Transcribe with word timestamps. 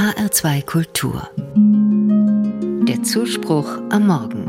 HR2 0.00 0.64
Kultur. 0.64 1.28
Der 2.88 3.02
Zuspruch 3.02 3.68
am 3.90 4.06
Morgen. 4.06 4.46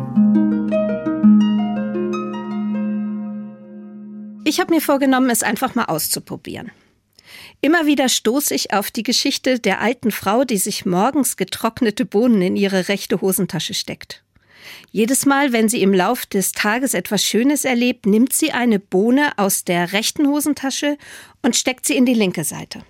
Ich 4.45 4.61
habe 4.61 4.73
mir 4.73 4.79
vorgenommen, 4.79 5.29
es 5.29 5.43
einfach 5.43 5.75
mal 5.75 5.83
auszuprobieren. 5.83 6.71
Immer 7.59 7.85
wieder 7.85 8.07
stoße 8.07 8.55
ich 8.55 8.71
auf 8.71 8.91
die 8.91 9.03
Geschichte 9.03 9.59
der 9.59 9.81
alten 9.81 10.11
Frau, 10.11 10.45
die 10.45 10.55
sich 10.55 10.85
morgens 10.85 11.35
getrocknete 11.35 12.05
Bohnen 12.05 12.41
in 12.41 12.55
ihre 12.55 12.87
rechte 12.87 13.19
Hosentasche 13.19 13.73
steckt. 13.73 14.23
Jedes 14.91 15.25
Mal, 15.25 15.51
wenn 15.51 15.67
sie 15.67 15.81
im 15.81 15.93
Lauf 15.93 16.25
des 16.25 16.53
Tages 16.53 16.93
etwas 16.93 17.25
Schönes 17.25 17.65
erlebt, 17.65 18.05
nimmt 18.05 18.31
sie 18.31 18.53
eine 18.53 18.79
Bohne 18.79 19.33
aus 19.35 19.65
der 19.65 19.91
rechten 19.91 20.27
Hosentasche 20.27 20.97
und 21.41 21.57
steckt 21.57 21.85
sie 21.85 21.97
in 21.97 22.05
die 22.05 22.13
linke 22.13 22.45
Seite. 22.45 22.85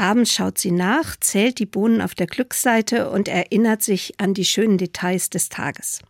Abends 0.00 0.32
schaut 0.32 0.56
sie 0.56 0.70
nach, 0.70 1.14
zählt 1.20 1.58
die 1.58 1.66
Bohnen 1.66 2.00
auf 2.00 2.14
der 2.14 2.26
Glücksseite 2.26 3.10
und 3.10 3.28
erinnert 3.28 3.82
sich 3.82 4.14
an 4.18 4.32
die 4.32 4.46
schönen 4.46 4.78
Details 4.78 5.28
des 5.28 5.50
Tages. 5.50 6.00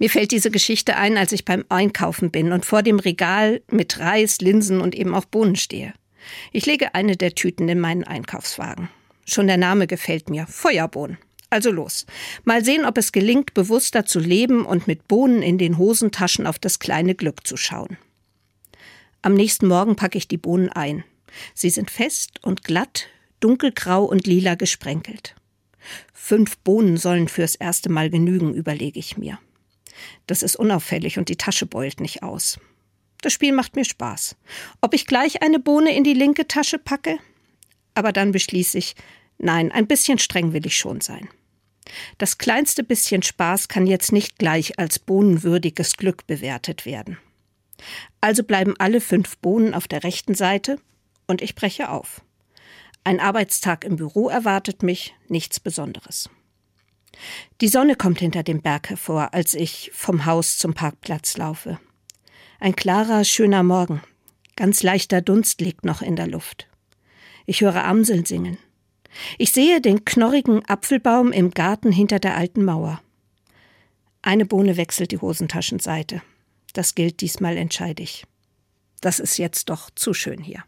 Mir 0.00 0.10
fällt 0.10 0.32
diese 0.32 0.50
Geschichte 0.50 0.96
ein, 0.96 1.16
als 1.16 1.30
ich 1.30 1.44
beim 1.44 1.64
Einkaufen 1.68 2.32
bin 2.32 2.50
und 2.50 2.66
vor 2.66 2.82
dem 2.82 2.98
Regal 2.98 3.62
mit 3.70 4.00
Reis, 4.00 4.40
Linsen 4.40 4.80
und 4.80 4.96
eben 4.96 5.14
auch 5.14 5.26
Bohnen 5.26 5.54
stehe. 5.54 5.94
Ich 6.50 6.66
lege 6.66 6.96
eine 6.96 7.16
der 7.16 7.36
Tüten 7.36 7.68
in 7.68 7.78
meinen 7.78 8.02
Einkaufswagen. 8.02 8.88
Schon 9.24 9.46
der 9.46 9.58
Name 9.58 9.86
gefällt 9.86 10.28
mir. 10.28 10.48
Feuerbohnen. 10.48 11.18
Also 11.50 11.70
los. 11.70 12.04
Mal 12.42 12.64
sehen, 12.64 12.84
ob 12.84 12.98
es 12.98 13.12
gelingt, 13.12 13.54
bewusster 13.54 14.06
zu 14.06 14.18
leben 14.18 14.66
und 14.66 14.88
mit 14.88 15.06
Bohnen 15.06 15.40
in 15.40 15.58
den 15.58 15.78
Hosentaschen 15.78 16.48
auf 16.48 16.58
das 16.58 16.80
kleine 16.80 17.14
Glück 17.14 17.46
zu 17.46 17.56
schauen. 17.56 17.96
Am 19.22 19.34
nächsten 19.34 19.68
Morgen 19.68 19.94
packe 19.94 20.18
ich 20.18 20.26
die 20.26 20.36
Bohnen 20.36 20.68
ein. 20.68 21.04
Sie 21.54 21.70
sind 21.70 21.90
fest 21.90 22.42
und 22.42 22.64
glatt, 22.64 23.08
dunkelgrau 23.40 24.04
und 24.04 24.26
lila 24.26 24.54
gesprenkelt. 24.54 25.34
Fünf 26.12 26.58
Bohnen 26.58 26.96
sollen 26.96 27.28
fürs 27.28 27.54
erste 27.54 27.88
Mal 27.90 28.10
genügen, 28.10 28.54
überlege 28.54 28.98
ich 28.98 29.16
mir. 29.16 29.38
Das 30.26 30.42
ist 30.42 30.56
unauffällig 30.56 31.18
und 31.18 31.28
die 31.28 31.36
Tasche 31.36 31.66
beult 31.66 32.00
nicht 32.00 32.22
aus. 32.22 32.58
Das 33.22 33.32
Spiel 33.32 33.52
macht 33.52 33.76
mir 33.76 33.84
Spaß. 33.84 34.36
Ob 34.80 34.94
ich 34.94 35.06
gleich 35.06 35.42
eine 35.42 35.58
Bohne 35.58 35.96
in 35.96 36.04
die 36.04 36.14
linke 36.14 36.46
Tasche 36.48 36.78
packe? 36.78 37.18
Aber 37.94 38.12
dann 38.12 38.32
beschließe 38.32 38.76
ich, 38.76 38.94
nein, 39.38 39.72
ein 39.72 39.86
bisschen 39.86 40.18
streng 40.18 40.52
will 40.52 40.66
ich 40.66 40.76
schon 40.76 41.00
sein. 41.00 41.28
Das 42.18 42.38
kleinste 42.38 42.82
bisschen 42.82 43.22
Spaß 43.22 43.68
kann 43.68 43.86
jetzt 43.86 44.12
nicht 44.12 44.38
gleich 44.38 44.78
als 44.78 44.98
bohnenwürdiges 44.98 45.96
Glück 45.96 46.26
bewertet 46.26 46.84
werden. 46.84 47.18
Also 48.20 48.42
bleiben 48.42 48.74
alle 48.78 49.00
fünf 49.00 49.38
Bohnen 49.38 49.74
auf 49.74 49.86
der 49.86 50.02
rechten 50.02 50.34
Seite 50.34 50.78
und 51.26 51.42
ich 51.42 51.54
breche 51.54 51.90
auf. 51.90 52.22
Ein 53.04 53.20
Arbeitstag 53.20 53.84
im 53.84 53.96
Büro 53.96 54.28
erwartet 54.28 54.82
mich, 54.82 55.14
nichts 55.28 55.60
Besonderes. 55.60 56.28
Die 57.60 57.68
Sonne 57.68 57.94
kommt 57.94 58.18
hinter 58.18 58.42
dem 58.42 58.62
Berg 58.62 58.90
hervor, 58.90 59.32
als 59.32 59.54
ich 59.54 59.90
vom 59.94 60.26
Haus 60.26 60.58
zum 60.58 60.74
Parkplatz 60.74 61.36
laufe. 61.36 61.78
Ein 62.58 62.76
klarer, 62.76 63.24
schöner 63.24 63.62
Morgen. 63.62 64.02
Ganz 64.56 64.82
leichter 64.82 65.20
Dunst 65.20 65.60
liegt 65.60 65.84
noch 65.84 66.02
in 66.02 66.16
der 66.16 66.26
Luft. 66.26 66.68
Ich 67.44 67.60
höre 67.60 67.84
Amseln 67.84 68.24
singen. 68.24 68.58
Ich 69.38 69.52
sehe 69.52 69.80
den 69.80 70.04
knorrigen 70.04 70.64
Apfelbaum 70.66 71.32
im 71.32 71.50
Garten 71.50 71.92
hinter 71.92 72.18
der 72.18 72.36
alten 72.36 72.64
Mauer. 72.64 73.00
Eine 74.22 74.46
Bohne 74.46 74.76
wechselt 74.76 75.12
die 75.12 75.18
Hosentaschenseite. 75.18 76.22
Das 76.72 76.94
gilt 76.94 77.20
diesmal 77.20 77.56
entscheidig. 77.56 78.26
Das 79.00 79.20
ist 79.20 79.38
jetzt 79.38 79.70
doch 79.70 79.90
zu 79.90 80.12
schön 80.12 80.42
hier. 80.42 80.64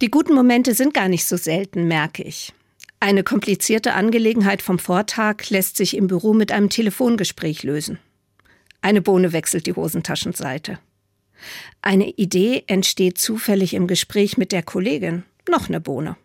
Die 0.00 0.10
guten 0.10 0.34
Momente 0.34 0.74
sind 0.74 0.94
gar 0.94 1.08
nicht 1.08 1.24
so 1.24 1.36
selten, 1.36 1.88
merke 1.88 2.22
ich. 2.22 2.52
Eine 3.00 3.22
komplizierte 3.22 3.92
Angelegenheit 3.92 4.62
vom 4.62 4.78
Vortag 4.78 5.48
lässt 5.50 5.76
sich 5.76 5.96
im 5.96 6.06
Büro 6.06 6.32
mit 6.34 6.50
einem 6.50 6.70
Telefongespräch 6.70 7.62
lösen. 7.62 7.98
Eine 8.80 9.02
Bohne 9.02 9.32
wechselt 9.32 9.66
die 9.66 9.74
Hosentaschenseite. 9.74 10.78
Eine 11.82 12.08
Idee 12.10 12.64
entsteht 12.66 13.18
zufällig 13.18 13.74
im 13.74 13.86
Gespräch 13.86 14.38
mit 14.38 14.52
der 14.52 14.62
Kollegin. 14.62 15.24
Noch 15.48 15.68
eine 15.68 15.80
Bohne. 15.80 16.16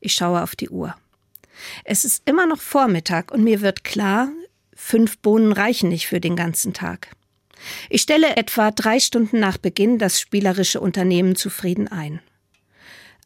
Ich 0.00 0.14
schaue 0.14 0.42
auf 0.42 0.56
die 0.56 0.70
Uhr. 0.70 0.96
Es 1.84 2.04
ist 2.04 2.22
immer 2.28 2.46
noch 2.46 2.60
Vormittag 2.60 3.30
und 3.30 3.44
mir 3.44 3.60
wird 3.60 3.84
klar, 3.84 4.30
fünf 4.74 5.18
Bohnen 5.18 5.52
reichen 5.52 5.90
nicht 5.90 6.06
für 6.06 6.20
den 6.20 6.36
ganzen 6.36 6.72
Tag. 6.72 7.10
Ich 7.88 8.02
stelle 8.02 8.36
etwa 8.36 8.70
drei 8.70 9.00
Stunden 9.00 9.40
nach 9.40 9.58
Beginn 9.58 9.98
das 9.98 10.20
spielerische 10.20 10.80
Unternehmen 10.80 11.36
zufrieden 11.36 11.88
ein. 11.88 12.20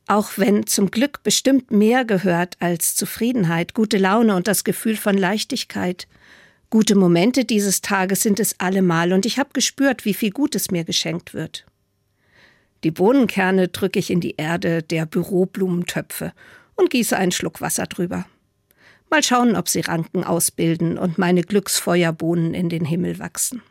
Auch 0.07 0.33
wenn 0.37 0.67
zum 0.67 0.91
Glück 0.91 1.23
bestimmt 1.23 1.71
mehr 1.71 2.05
gehört 2.05 2.57
als 2.61 2.95
Zufriedenheit, 2.95 3.75
gute 3.75 3.97
Laune 3.97 4.37
und 4.37 4.49
das 4.49 4.65
Gefühl 4.65 4.97
von 4.97 5.17
Leichtigkeit. 5.17 6.07
Gute 6.69 6.95
Momente 6.95 7.45
dieses 7.45 7.81
Tages 7.81 8.23
sind 8.23 8.39
es 8.39 8.61
allemal 8.61 9.13
und 9.13 9.25
ich 9.25 9.39
habe 9.39 9.51
gespürt, 9.53 10.05
wie 10.05 10.15
viel 10.15 10.31
Gutes 10.31 10.71
mir 10.71 10.85
geschenkt 10.85 11.33
wird. 11.33 11.65
Die 12.83 12.91
Bohnenkerne 12.91 13.69
drücke 13.69 13.99
ich 13.99 14.11
in 14.11 14.21
die 14.21 14.35
Erde 14.37 14.83
der 14.83 15.07
Büroblumentöpfe 15.07 16.33
und 16.75 16.91
gieße 16.91 17.17
einen 17.17 17.33
Schluck 17.33 17.63
Wasser 17.63 17.87
drüber. 17.87 18.27
Mal 19.09 19.23
schauen, 19.23 19.57
ob 19.57 19.69
sie 19.69 19.81
Ranken 19.81 20.25
ausbilden 20.25 20.99
und 20.99 21.17
meine 21.17 21.43
Glücksfeuerbohnen 21.43 22.53
in 22.53 22.69
den 22.69 22.85
Himmel 22.85 23.19
wachsen. 23.19 23.63